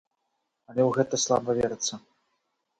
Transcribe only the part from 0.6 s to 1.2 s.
Але ў гэта